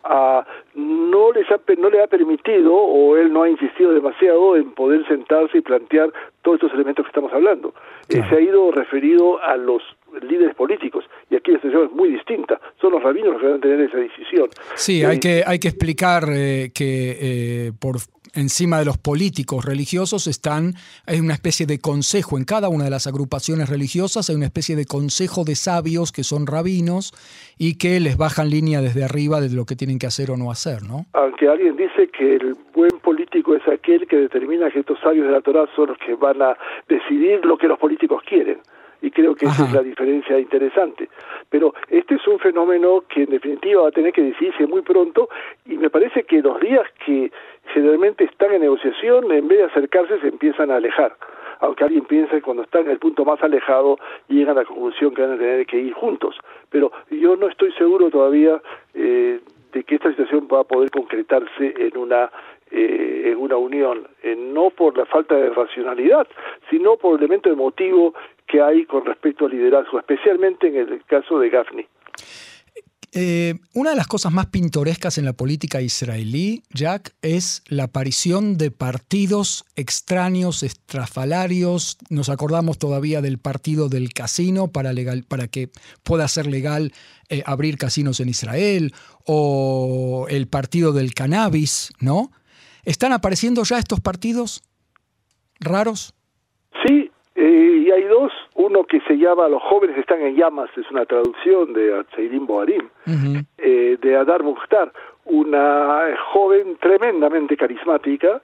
ah, 0.04 0.46
no 0.76 1.32
les 1.34 1.50
ha, 1.52 1.60
no 1.78 1.90
le 1.90 2.02
ha 2.02 2.08
permitido 2.08 2.74
o 2.74 3.18
él 3.18 3.34
no 3.34 3.44
ha 3.44 3.50
insistido 3.50 3.94
demasiado 3.94 4.56
en 4.56 4.72
poder 4.72 5.06
sentarse 5.08 5.58
y 5.58 5.62
plantear 5.62 6.12
todos 6.42 6.56
estos 6.56 6.74
elementos 6.74 7.06
que 7.06 7.10
estamos 7.10 7.34
hablando. 7.34 7.74
Eh, 8.08 8.22
se 8.30 8.36
ha 8.36 8.40
ido 8.40 8.72
referido 8.72 9.42
a 9.44 9.58
los 9.58 9.82
líderes 10.22 10.56
políticos 10.56 11.06
y 11.30 11.36
aquí 11.36 11.52
la 11.52 11.58
situación 11.58 11.86
es 11.86 11.92
muy 11.92 12.10
distinta. 12.10 12.60
Son 12.80 12.92
los 12.92 13.04
rabinos 13.04 13.34
los 13.34 13.42
que 13.42 13.48
van 13.48 13.58
a 13.58 13.62
tener 13.62 13.82
esa 13.82 13.98
decisión. 13.98 14.50
Sí, 14.76 15.04
hay 15.04 15.18
eh, 15.18 15.20
que 15.20 15.44
hay 15.46 15.60
que 15.60 15.68
explicar 15.68 16.24
que 16.74 17.72
por 17.80 17.98
encima 18.34 18.80
de 18.80 18.86
los 18.86 18.98
políticos 18.98 19.66
religiosos 19.66 20.28
están, 20.28 20.74
hay 21.06 21.20
una 21.20 21.34
especie 21.34 21.66
de 21.66 21.80
consejo 21.80 22.38
en 22.38 22.46
cada 22.46 22.70
una 22.70 22.86
de 22.86 22.90
las 22.90 23.08
agrupaciones 23.08 23.70
religiosas, 23.70 24.30
hay 24.30 24.36
una 24.36 24.46
especie 24.46 24.76
de 24.76 24.86
consejo 24.86 25.44
de 25.44 25.56
sabios 25.56 26.12
que 26.12 26.24
son 26.24 26.48
rabinos 26.48 27.14
y 27.58 27.78
que 27.78 28.00
les 28.00 28.18
bajan 28.18 28.50
línea 28.50 28.82
desde 28.82 29.04
arriba 29.04 29.42
de 29.42 29.50
lo 29.50 29.66
que 29.66 29.76
tienen 29.76 30.00
que 30.00 30.08
hacer 30.08 30.32
o 30.32 30.38
no 30.38 30.52
hacer, 30.52 30.84
¿no? 30.84 31.06
Aunque 31.14 31.48
alguien 31.48 31.76
dice 31.76 32.08
que 32.08 32.36
el 32.36 32.56
buen 32.74 33.00
político 33.02 33.56
es 33.56 33.68
aquel 33.68 34.08
que 34.08 34.18
determina 34.18 34.72
que 34.72 34.80
estos 34.80 35.00
sabios 35.00 35.28
de 35.28 35.34
la 35.34 35.42
Torah 35.42 35.68
son 35.76 35.90
los 35.90 35.98
que 35.98 36.16
van 36.16 36.42
a 36.42 36.58
decidir 36.88 37.46
lo 37.46 37.58
que 37.58 37.68
los 37.68 37.78
políticos 37.78 38.22
quieren 38.28 38.60
y 39.02 39.10
creo 39.10 39.36
que 39.36 39.46
esa 39.46 39.66
es 39.66 39.74
la 39.74 39.82
diferencia 39.82 40.40
interesante. 40.40 41.10
Pero 41.50 41.74
este 41.90 42.16
es 42.16 42.28
un 42.28 42.40
fenómeno 42.40 43.04
que 43.10 43.24
en 43.24 43.32
definitiva 43.32 43.84
va 43.84 43.88
a 43.90 43.92
tener 43.92 44.14
que 44.14 44.22
decidirse 44.22 44.68
muy 44.68 44.82
pronto 44.82 45.28
y 45.66 45.78
me 45.78 45.90
parece 45.90 46.24
que 46.24 46.42
los 46.42 46.60
días 46.60 46.86
que 47.06 47.32
generalmente 47.74 48.24
están 48.26 48.54
en 48.54 48.62
negociación, 48.62 49.32
en 49.32 49.48
vez 49.48 49.60
de 49.60 49.66
acercarse, 49.66 50.20
se 50.20 50.28
empiezan 50.28 50.72
a 50.72 50.78
alejar. 50.78 51.16
Aunque 51.60 51.84
alguien 51.84 52.06
piense 52.06 52.36
que 52.36 52.42
cuando 52.42 52.64
están 52.64 52.86
en 52.86 52.92
el 52.92 53.00
punto 53.00 53.24
más 53.24 53.42
alejado 53.44 53.98
llegan 54.28 54.58
a 54.58 54.62
la 54.62 54.66
conclusión 54.66 55.14
que 55.14 55.22
van 55.22 55.34
a 55.34 55.38
tener 55.38 55.66
que 55.68 55.78
ir 55.78 55.94
juntos. 55.94 56.36
Pero 56.70 56.92
yo 57.10 57.36
no 57.36 57.48
estoy 57.48 57.72
seguro 57.74 58.10
todavía 58.10 58.62
eh, 58.94 59.40
de 59.72 59.84
que 59.84 59.96
esta 59.96 60.10
situación 60.10 60.48
va 60.52 60.62
a 60.62 60.64
poder 60.64 60.90
concretarse 60.90 61.74
en 61.78 61.98
una 61.98 62.32
eh, 62.74 63.24
en 63.26 63.38
una 63.38 63.58
unión, 63.58 64.08
eh, 64.24 64.34
no 64.34 64.70
por 64.70 64.98
la 64.98 65.06
falta 65.06 65.36
de 65.36 65.50
racionalidad, 65.50 66.26
sino 66.70 66.96
por 66.96 67.18
el 67.20 67.26
elemento 67.26 67.50
emotivo 67.50 68.14
que 68.48 68.62
hay 68.62 68.86
con 68.86 69.04
respecto 69.04 69.46
al 69.46 69.52
liderazgo, 69.52 70.00
especialmente 70.00 70.68
en 70.68 70.78
el 70.78 71.04
caso 71.04 71.38
de 71.38 71.50
Gafni. 71.50 71.86
Eh, 73.14 73.56
una 73.74 73.90
de 73.90 73.98
las 73.98 74.08
cosas 74.08 74.32
más 74.32 74.46
pintorescas 74.48 75.18
en 75.18 75.26
la 75.26 75.34
política 75.34 75.82
israelí, 75.82 76.64
Jack, 76.74 77.14
es 77.22 77.62
la 77.68 77.84
aparición 77.84 78.58
de 78.58 78.72
partidos 78.72 79.66
extraños, 79.76 80.64
estrafalarios. 80.64 81.98
Nos 82.10 82.30
acordamos 82.30 82.78
todavía 82.78 83.22
del 83.22 83.38
partido 83.38 83.90
del 83.90 84.14
casino 84.14 84.70
para, 84.70 84.94
que 85.50 85.70
pueda 86.04 86.26
ser 86.30 86.48
legal 86.48 86.94
eh, 87.28 87.44
abrir 87.46 87.78
casinos 87.78 88.22
en 88.22 88.30
Israel, 88.30 88.94
o 89.26 90.28
el 90.30 90.48
partido 90.48 90.94
del 90.94 91.14
cannabis, 91.14 91.92
¿no? 92.00 92.32
¿Están 92.86 93.12
apareciendo 93.12 93.64
ya 93.64 93.78
estos 93.78 94.00
partidos 94.00 94.64
raros? 95.60 96.14
Sí, 96.86 97.12
eh, 97.36 97.84
y 97.86 97.92
hay 97.92 98.04
dos 98.06 98.32
uno 98.56 98.86
que 98.86 99.01
llama 99.22 99.48
Los 99.48 99.62
jóvenes 99.64 99.98
están 99.98 100.22
en 100.22 100.36
llamas, 100.36 100.70
es 100.76 100.90
una 100.92 101.06
traducción 101.06 101.74
de 101.74 102.00
Atseirim 102.00 102.46
Boarim, 102.46 102.90
eh, 103.58 103.98
de 104.02 104.16
Adar 104.16 104.44
Mukhtar, 104.44 104.92
una 105.26 106.16
joven 106.34 106.78
tremendamente 106.82 107.56
carismática 107.56 108.42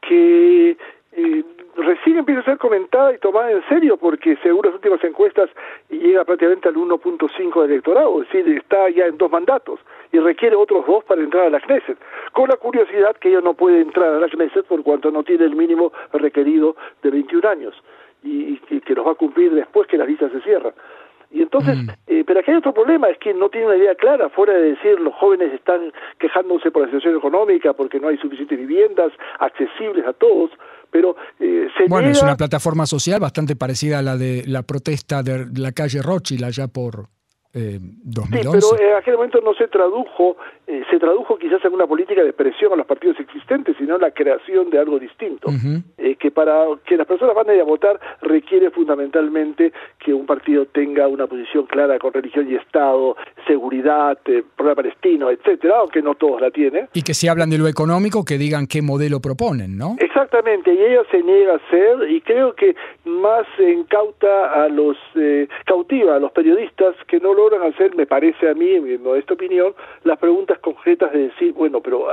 que 0.00 0.76
eh, 1.12 1.44
recién 1.76 2.18
empieza 2.18 2.40
a 2.40 2.44
ser 2.44 2.58
comentada 2.58 3.12
y 3.12 3.18
tomada 3.18 3.50
en 3.50 3.62
serio 3.68 3.96
porque 3.96 4.36
según 4.42 4.64
las 4.64 4.74
últimas 4.74 5.02
encuestas 5.02 5.50
llega 5.90 6.24
prácticamente 6.24 6.68
al 6.68 6.74
1.5 6.74 7.60
de 7.60 7.66
electorado, 7.66 8.22
es 8.22 8.28
decir, 8.28 8.56
está 8.56 8.88
ya 8.90 9.06
en 9.06 9.18
dos 9.18 9.30
mandatos 9.30 9.80
y 10.12 10.18
requiere 10.18 10.56
otros 10.56 10.86
dos 10.86 11.04
para 11.04 11.22
entrar 11.22 11.46
a 11.46 11.50
la 11.50 11.60
Knesset, 11.60 11.98
con 12.32 12.48
la 12.48 12.56
curiosidad 12.56 13.16
que 13.16 13.30
ella 13.30 13.40
no 13.40 13.54
puede 13.54 13.80
entrar 13.80 14.14
a 14.14 14.20
la 14.20 14.28
Knesset 14.28 14.66
por 14.66 14.82
cuanto 14.82 15.10
no 15.10 15.22
tiene 15.24 15.44
el 15.44 15.56
mínimo 15.56 15.92
requerido 16.12 16.76
de 17.02 17.10
21 17.10 17.48
años 17.48 17.74
y, 18.24 18.58
que 18.80 18.94
los 18.94 19.06
va 19.06 19.12
a 19.12 19.14
cumplir 19.14 19.52
después 19.54 19.86
que 19.86 19.96
las 19.96 20.08
listas 20.08 20.32
se 20.32 20.40
cierran. 20.40 20.72
Y 21.30 21.42
entonces, 21.42 21.76
mm. 21.76 21.88
eh, 22.06 22.24
pero 22.26 22.40
aquí 22.40 22.50
hay 22.50 22.58
otro 22.58 22.72
problema, 22.72 23.08
es 23.08 23.18
que 23.18 23.34
no 23.34 23.48
tiene 23.48 23.66
una 23.66 23.76
idea 23.76 23.94
clara, 23.94 24.28
fuera 24.28 24.52
de 24.54 24.70
decir 24.70 25.00
los 25.00 25.14
jóvenes 25.14 25.52
están 25.52 25.92
quejándose 26.18 26.70
por 26.70 26.82
la 26.82 26.88
situación 26.88 27.16
económica, 27.16 27.72
porque 27.72 27.98
no 27.98 28.08
hay 28.08 28.18
suficientes 28.18 28.58
viviendas 28.58 29.12
accesibles 29.40 30.06
a 30.06 30.12
todos, 30.12 30.50
pero 30.90 31.16
eh, 31.40 31.68
se 31.76 31.88
Bueno, 31.88 32.08
es 32.08 32.22
una 32.22 32.36
plataforma 32.36 32.86
social 32.86 33.20
bastante 33.20 33.56
parecida 33.56 33.98
a 33.98 34.02
la 34.02 34.16
de 34.16 34.44
la 34.46 34.62
protesta 34.62 35.22
de 35.22 35.46
la 35.56 35.72
calle 35.72 36.02
Rothschild 36.02 36.44
allá 36.44 36.68
por, 36.68 37.08
eh, 37.54 37.78
Sí, 37.80 38.40
pero 38.42 38.78
en 38.78 38.96
aquel 38.96 39.14
momento 39.14 39.40
no 39.40 39.54
se 39.54 39.68
tradujo, 39.68 40.36
eh, 40.66 40.82
se 40.90 40.98
tradujo 40.98 41.38
quizás 41.38 41.64
en 41.64 41.72
una 41.72 41.86
política 41.86 42.22
de 42.22 42.32
presión 42.32 42.72
a 42.72 42.76
los 42.76 42.86
partidos 42.86 43.18
existentes, 43.20 43.76
sino 43.78 43.96
la 43.96 44.10
creación 44.10 44.70
de 44.70 44.78
algo 44.78 44.98
distinto, 44.98 45.48
eh, 45.98 46.16
que 46.16 46.30
para 46.30 46.66
que 46.84 46.96
las 46.96 47.06
personas 47.06 47.34
van 47.34 47.48
a 47.50 47.54
ir 47.54 47.60
a 47.60 47.64
votar 47.64 48.00
requiere 48.22 48.70
fundamentalmente 48.70 49.72
que 49.98 50.12
un 50.12 50.26
partido 50.26 50.66
tenga 50.66 51.06
una 51.08 51.26
posición 51.26 51.66
clara 51.66 51.98
con 51.98 52.12
religión 52.12 52.50
y 52.50 52.56
Estado, 52.56 53.16
seguridad, 53.46 54.18
eh, 54.26 54.42
problema 54.56 54.82
palestino, 54.82 55.30
etcétera, 55.30 55.78
aunque 55.78 56.02
no 56.02 56.14
todos 56.14 56.40
la 56.40 56.50
tienen. 56.50 56.88
Y 56.92 57.02
que 57.02 57.14
si 57.14 57.28
hablan 57.28 57.50
de 57.50 57.58
lo 57.58 57.68
económico, 57.68 58.24
que 58.24 58.36
digan 58.36 58.66
qué 58.66 58.82
modelo 58.82 59.20
proponen, 59.20 59.78
¿no? 59.78 59.96
Exactamente, 60.14 60.72
y 60.72 60.78
ella 60.78 61.02
se 61.10 61.20
niega 61.24 61.54
a 61.54 61.56
hacer, 61.56 62.08
y 62.08 62.20
creo 62.20 62.54
que 62.54 62.76
más 63.04 63.44
incauta 63.58 64.62
a 64.62 64.68
los, 64.68 64.96
cautiva 65.64 66.14
a 66.14 66.18
los 66.20 66.30
periodistas 66.30 66.94
que 67.08 67.18
no 67.18 67.34
lo 67.34 67.50
logran 67.50 67.72
hacer, 67.72 67.96
me 67.96 68.06
parece 68.06 68.48
a 68.48 68.54
mí, 68.54 68.74
en 68.74 68.84
mi 68.84 68.96
modesta 68.96 69.34
opinión, 69.34 69.74
las 70.04 70.16
preguntas 70.20 70.60
concretas 70.60 71.12
de 71.12 71.30
decir, 71.30 71.52
bueno, 71.54 71.80
pero 71.80 72.06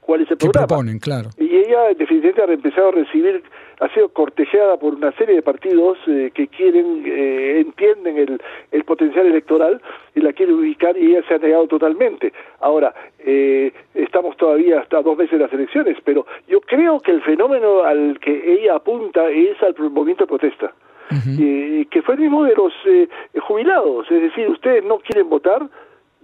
¿cuál 0.00 0.20
es 0.20 0.30
el 0.30 0.36
programa? 0.36 0.66
proponen, 0.66 0.98
claro. 0.98 1.30
Y 1.38 1.56
ella 1.56 1.94
definitivamente 1.96 2.42
ha 2.42 2.54
empezado 2.54 2.88
a 2.88 2.92
recibir, 2.92 3.42
ha 3.80 3.88
sido 3.94 4.08
cortejada 4.08 4.76
por 4.76 4.94
una 4.94 5.12
serie 5.12 5.36
de 5.36 5.42
partidos 5.42 5.98
eh, 6.06 6.30
que 6.34 6.48
quieren, 6.48 7.04
eh, 7.06 7.60
entienden 7.60 8.18
el, 8.18 8.42
el 8.72 8.84
potencial 8.84 9.26
electoral 9.26 9.80
y 10.14 10.20
la 10.20 10.32
quieren 10.32 10.56
ubicar 10.56 10.96
y 10.96 11.12
ella 11.12 11.22
se 11.28 11.34
ha 11.34 11.38
negado 11.38 11.66
totalmente. 11.68 12.32
Ahora, 12.60 12.94
eh, 13.18 13.72
estamos 13.94 14.36
todavía 14.36 14.80
hasta 14.80 15.02
dos 15.02 15.16
meses 15.16 15.32
de 15.38 15.44
las 15.44 15.52
elecciones, 15.52 15.96
pero 16.04 16.26
yo 16.48 16.60
creo 16.60 17.00
que 17.00 17.12
el 17.12 17.22
fenómeno 17.22 17.82
al 17.82 18.18
que 18.20 18.54
ella 18.54 18.76
apunta 18.76 19.28
es 19.30 19.62
al 19.62 19.74
movimiento 19.78 20.24
de 20.24 20.28
protesta 20.28 20.72
eh, 21.10 21.86
que 21.90 22.02
fue 22.02 22.14
el 22.14 22.20
mismo 22.20 22.44
de 22.44 22.54
los 22.54 22.72
eh, 22.86 23.08
jubilados, 23.40 24.10
es 24.10 24.22
decir, 24.22 24.48
ustedes 24.48 24.84
no 24.84 24.98
quieren 24.98 25.28
votar, 25.28 25.68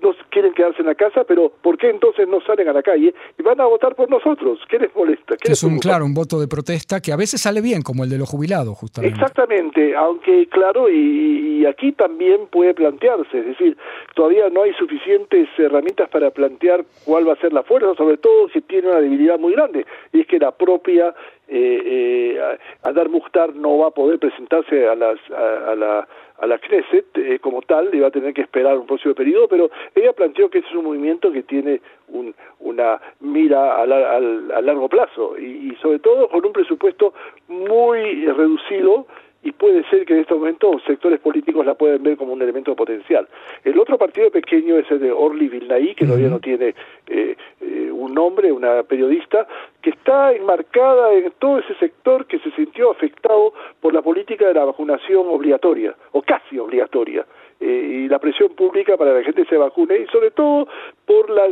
no 0.04 0.14
quieren 0.30 0.52
quedarse 0.52 0.80
en 0.80 0.87
la 0.87 0.94
casa, 0.94 1.25
pero 1.25 1.50
¿por 1.62 1.78
qué 1.78 1.88
entonces 1.88 2.28
no 2.28 2.40
salen 2.42 2.68
a 2.68 2.73
la 2.73 2.82
calle 2.82 3.14
y 3.38 3.42
van 3.42 3.61
a 3.61 3.64
votar 3.64 3.94
por 3.94 4.11
nosotros? 4.11 4.61
¿Qué 4.68 4.78
les 4.78 4.94
molesta? 4.94 5.34
es 5.42 5.62
un, 5.62 5.78
claro, 5.78 6.04
un 6.04 6.14
voto 6.14 6.38
de 6.38 6.46
protesta 6.46 7.00
que 7.00 7.12
a 7.12 7.16
veces 7.16 7.40
sale 7.40 7.61
bien, 7.61 7.82
como 7.82 8.04
el 8.04 8.11
de 8.11 8.18
los 8.18 8.28
jubilados, 8.28 8.76
justamente. 8.76 9.16
Exactamente, 9.16 9.96
aunque 9.96 10.46
claro, 10.49 10.90
y, 10.90 11.64
aquí 11.66 11.92
también 11.92 12.46
puede 12.49 12.75
plantearse, 12.75 13.38
es 13.38 13.46
decir, 13.46 13.76
todavía 14.14 14.50
no 14.50 14.62
hay 14.62 14.75
suficientes 14.75 15.49
herramientas 15.56 16.11
para 16.11 16.30
plantear 16.30 16.84
cuál 17.06 17.26
va 17.26 17.32
a 17.32 17.37
ser 17.37 17.54
la 17.54 17.62
fuerza, 17.62 17.94
sobre 17.96 18.18
todo 18.18 18.49
si 18.50 18.61
tiene 18.61 18.88
una 18.88 19.00
debilidad 19.00 19.38
muy 19.38 19.54
grande, 19.54 19.87
y 20.12 20.20
es 20.20 20.26
que 20.26 20.38
la 20.38 20.52
propia 20.52 21.14
eh, 21.49 22.37
eh, 22.37 22.58
Adar 22.82 23.08
Mukhtar 23.08 23.54
no 23.54 23.78
va 23.78 23.88
a 23.88 23.90
poder 23.90 24.18
presentarse 24.18 24.88
a, 24.88 24.94
las, 24.94 25.18
a, 25.30 25.75
la 25.75 26.08
a 26.38 26.47
la 26.47 26.59
Knesset 26.59 27.07
eh, 27.17 27.38
como 27.38 27.62
tal 27.62 27.91
va 28.03 28.09
a 28.09 28.11
tener 28.11 28.35
que 28.35 28.43
esperar 28.43 28.76
un 28.79 28.87
próximo 28.87 29.14
periodo, 29.14 29.49
pero 29.49 29.71
ella 29.95 30.12
planteó 30.12 30.50
que 30.50 30.59
es 30.59 30.75
un 30.75 30.85
movimiento 30.85 31.31
que 31.31 31.43
tiene 31.43 31.81
un, 32.09 32.35
una 32.61 33.00
mira 33.21 33.81
a, 33.81 33.87
largo 33.87 34.88
plazo 34.88 35.38
y, 35.38 35.76
sobre 35.81 35.99
todo 36.00 36.29
con 36.29 36.45
un 36.45 36.53
presupuesto 36.53 37.14
muy 37.49 38.26
reducido 38.26 39.07
y 39.44 39.52
puede 39.52 39.84
ser 39.90 40.04
que 40.06 40.14
en 40.14 40.20
este 40.20 40.34
momento 40.34 40.78
sectores 40.86 41.20
políticos 41.20 41.64
la 41.64 41.74
pueden 41.74 42.02
ver 42.02 42.16
como 42.16 42.32
un 42.32 42.42
elemento 42.42 42.74
potencial. 42.74 43.28
El 43.62 43.78
otro 43.78 43.98
partido 43.98 44.30
pequeño 44.30 44.78
es 44.78 44.90
el 44.90 45.00
de 45.00 45.12
Orly 45.12 45.48
Vilnaí, 45.48 45.94
que 45.94 46.06
todavía 46.06 46.30
no 46.30 46.40
tiene 46.40 46.74
eh, 47.06 47.36
eh, 47.60 47.90
un 47.92 48.14
nombre, 48.14 48.50
una 48.50 48.82
periodista, 48.84 49.46
que 49.82 49.90
está 49.90 50.32
enmarcada 50.32 51.12
en 51.12 51.30
todo 51.38 51.58
ese 51.58 51.74
sector 51.74 52.26
que 52.26 52.38
se 52.38 52.50
sintió 52.52 52.90
afectado 52.90 53.52
por 53.80 53.92
la 53.92 54.00
política 54.00 54.48
de 54.48 54.54
la 54.54 54.64
vacunación 54.64 55.26
obligatoria, 55.28 55.94
o 56.12 56.22
casi 56.22 56.58
obligatoria, 56.58 57.26
eh, 57.60 57.66
y 57.66 58.08
la 58.08 58.18
presión 58.18 58.54
pública 58.54 58.96
para 58.96 59.12
que 59.12 59.18
la 59.18 59.24
gente 59.24 59.44
se 59.44 59.58
vacune, 59.58 59.98
y 59.98 60.06
sobre 60.06 60.30
todo 60.30 60.66
por 61.04 61.28
la 61.28 61.48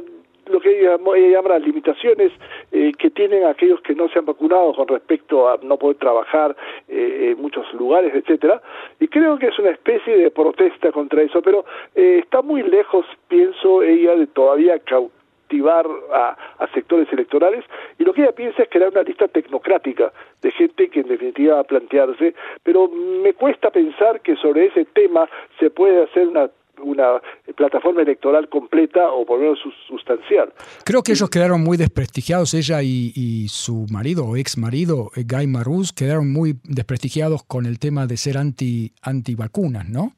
lo 0.46 0.60
que 0.60 0.80
ella, 0.80 0.96
llama 0.96 1.50
las 1.50 1.62
limitaciones 1.62 2.32
eh, 2.72 2.92
que 2.98 3.10
tienen 3.10 3.44
aquellos 3.44 3.80
que 3.82 3.94
no 3.94 4.08
se 4.08 4.18
han 4.18 4.26
vacunado 4.26 4.74
con 4.74 4.88
respecto 4.88 5.48
a 5.48 5.58
no 5.62 5.76
poder 5.76 5.96
trabajar 5.96 6.56
eh, 6.88 7.32
en 7.32 7.42
muchos 7.42 7.72
lugares, 7.74 8.14
etcétera. 8.14 8.60
Y 8.98 9.08
creo 9.08 9.38
que 9.38 9.48
es 9.48 9.58
una 9.58 9.70
especie 9.70 10.16
de 10.16 10.30
protesta 10.30 10.90
contra 10.92 11.22
eso, 11.22 11.42
pero 11.42 11.64
eh, 11.94 12.20
está 12.22 12.42
muy 12.42 12.62
lejos, 12.62 13.06
pienso 13.28 13.82
ella, 13.82 14.16
de 14.16 14.26
todavía 14.26 14.78
cautivar 14.80 15.86
a, 16.12 16.36
a, 16.58 16.66
sectores 16.72 17.12
electorales 17.12 17.64
y 17.98 18.04
lo 18.04 18.12
que 18.12 18.22
ella 18.22 18.32
piensa 18.32 18.62
es 18.62 18.68
crear 18.70 18.90
una 18.90 19.02
lista 19.02 19.28
tecnocrática 19.28 20.12
de 20.40 20.50
gente 20.50 20.88
que 20.88 21.00
en 21.00 21.08
definitiva 21.08 21.56
va 21.56 21.60
a 21.60 21.64
plantearse, 21.64 22.34
pero 22.62 22.88
me 22.88 23.34
cuesta 23.34 23.70
pensar 23.70 24.20
que 24.22 24.34
sobre 24.36 24.66
ese 24.66 24.86
tema 24.86 25.28
se 25.58 25.70
puede 25.70 26.04
hacer 26.04 26.28
una 26.28 26.50
una 26.82 27.20
plataforma 27.54 28.02
electoral 28.02 28.48
completa 28.48 29.10
o 29.10 29.24
por 29.24 29.38
lo 29.38 29.44
menos 29.44 29.58
sustancial. 29.88 30.52
Creo 30.84 31.02
que 31.02 31.12
ellos 31.12 31.30
quedaron 31.30 31.62
muy 31.62 31.76
desprestigiados, 31.76 32.54
ella 32.54 32.82
y, 32.82 33.46
su 33.48 33.86
marido 33.90 34.24
o 34.24 34.36
ex 34.36 34.56
marido, 34.58 35.10
eh, 35.16 35.24
Guy 35.26 35.46
Marus, 35.46 35.92
quedaron 35.92 36.32
muy 36.32 36.54
desprestigiados 36.64 37.42
con 37.44 37.66
el 37.66 37.78
tema 37.78 38.06
de 38.06 38.16
ser 38.16 38.38
anti, 38.38 38.92
anti 39.02 39.34
vacunas, 39.34 39.88
¿no? 39.88 40.12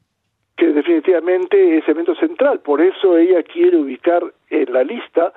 Que 0.56 0.66
definitivamente 0.66 1.78
es 1.78 1.88
evento 1.88 2.14
central, 2.14 2.60
por 2.60 2.80
eso 2.80 3.16
ella 3.16 3.42
quiere 3.42 3.76
ubicar 3.76 4.22
en 4.50 4.72
la 4.72 4.84
lista 4.84 5.32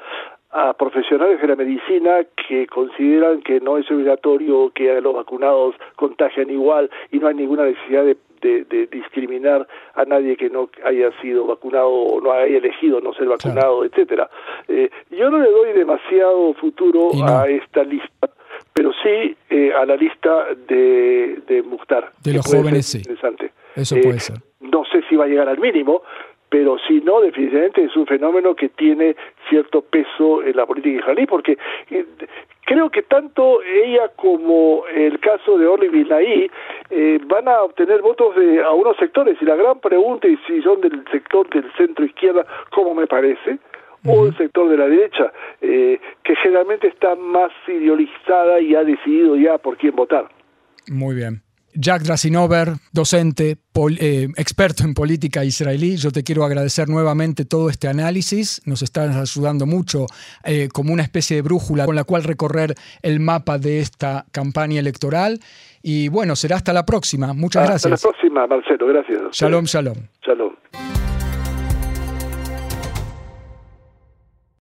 a 0.52 0.74
profesionales 0.74 1.42
de 1.42 1.48
la 1.48 1.56
medicina 1.56 2.26
que 2.48 2.68
consideran 2.68 3.42
que 3.42 3.60
no 3.60 3.78
es 3.78 3.90
obligatorio 3.92 4.72
que 4.74 5.02
los 5.02 5.14
vacunados 5.14 5.76
contagian 5.96 6.50
igual 6.50 6.90
y 7.12 7.20
no 7.20 7.28
hay 7.28 7.36
ninguna 7.36 7.66
necesidad 7.66 8.06
de 8.06 8.18
de, 8.42 8.88
discriminar 8.92 9.68
a 9.96 10.06
nadie 10.06 10.36
que 10.36 10.50
no 10.50 10.70
haya 10.86 11.12
sido 11.22 11.46
vacunado 11.46 11.90
o 11.90 12.22
no 12.22 12.32
haya 12.32 12.58
elegido 12.58 13.02
no 13.02 13.14
ser 13.14 13.28
vacunado, 13.28 13.84
etcétera. 13.86 14.30
Eh, 14.68 14.90
yo 15.12 15.30
no 15.30 15.40
le 15.40 15.50
doy 15.50 15.74
demasiado 15.74 16.54
futuro 16.56 17.12
a 17.26 17.48
esta 17.48 17.84
lista, 17.84 18.30
pero 18.74 18.92
sí 19.04 19.36
eh, 19.50 19.72
a 19.74 19.86
la 19.86 19.96
lista 19.96 20.48
de, 20.68 21.42
de 21.48 21.64
Mukhtar. 21.64 22.12
De 22.24 22.34
los 22.34 22.46
jóvenes, 22.46 22.86
sí. 22.86 23.00
Interesante. 23.00 23.52
Eso 23.76 23.96
eh, 23.96 24.02
puede 24.04 24.20
ser. 24.20 24.38
No 24.60 24.84
sé 24.86 25.02
si 25.10 25.16
va 25.16 25.26
a 25.26 25.28
llegar 25.28 25.48
al 25.48 25.60
mínimo, 25.60 26.02
pero 26.50 26.78
si 26.88 27.02
no, 27.02 27.22
definitivamente 27.22 27.84
es 27.84 27.96
un 27.96 28.06
fenómeno 28.06 28.56
que 28.56 28.70
tiene 28.70 29.16
cierto 29.50 29.82
peso 29.82 30.44
en 30.44 30.56
la 30.56 30.66
política 30.66 31.00
israelí, 31.00 31.26
porque 31.26 31.58
eh, 31.92 32.06
creo 32.66 32.90
que 32.90 33.04
tanto 33.04 33.62
ella 33.64 34.10
como 34.16 34.86
el 34.88 35.20
caso 35.20 35.58
de 35.58 35.68
Orly 35.68 35.90
Bilnaí 35.90 36.50
eh, 36.90 37.20
van 37.26 37.48
a 37.48 37.64
obtener 37.64 38.02
votos 38.02 38.36
de 38.36 38.62
a 38.62 38.72
unos 38.72 38.96
sectores, 38.98 39.38
y 39.42 39.46
la 39.46 39.56
gran 39.56 39.80
pregunta 39.80 40.28
es 40.28 40.40
si 40.48 40.62
son 40.62 40.82
del 40.82 41.04
sector 41.12 41.50
del 41.50 41.72
centro 41.74 42.06
izquierda, 42.06 42.46
como 42.72 42.94
me 42.94 43.08
parece, 43.08 43.58
o 44.06 44.26
el 44.26 44.38
sector 44.38 44.70
de 44.70 44.78
la 44.78 44.88
derecha, 44.88 45.34
eh, 45.60 46.00
que 46.24 46.36
generalmente 46.38 46.88
está 46.88 47.16
más 47.16 47.52
ideologizada 47.68 48.62
y 48.62 48.74
ha 48.74 48.84
decidido 48.86 49.36
ya 49.36 49.58
por 49.58 49.76
quién 49.76 49.96
votar. 49.96 50.30
Muy 50.90 51.16
bien. 51.16 51.42
Jack 51.80 52.02
Drasinover, 52.02 52.70
docente, 52.92 53.58
eh, 54.00 54.28
experto 54.36 54.84
en 54.84 54.96
política 54.96 55.46
israelí, 55.46 55.96
yo 55.98 56.12
te 56.12 56.24
quiero 56.24 56.44
agradecer 56.44 56.90
nuevamente 56.90 57.46
todo 57.46 57.70
este 57.70 57.88
análisis. 57.88 58.62
Nos 58.66 58.82
estás 58.82 59.16
ayudando 59.16 59.68
mucho 59.68 60.08
eh, 60.44 60.70
como 60.74 60.92
una 60.92 61.04
especie 61.04 61.36
de 61.36 61.44
brújula 61.44 61.86
con 61.86 61.96
la 61.96 62.04
cual 62.04 62.24
recorrer 62.24 62.74
el 63.04 63.20
mapa 63.20 63.60
de 63.60 63.80
esta 63.80 64.26
campaña 64.32 64.80
electoral. 64.80 65.40
Y 65.84 66.10
bueno, 66.10 66.36
será 66.36 66.56
hasta 66.56 66.74
la 66.74 66.86
próxima. 66.86 67.34
Muchas 67.34 67.68
gracias. 67.68 67.94
Hasta 67.94 68.08
la 68.08 68.14
próxima, 68.14 68.48
Marcelo. 68.48 68.88
Gracias. 68.88 69.22
Shalom, 69.32 69.66
shalom. 69.66 69.98
Shalom. 70.26 70.54